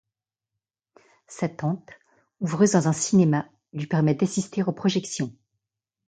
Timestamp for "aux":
4.63-4.71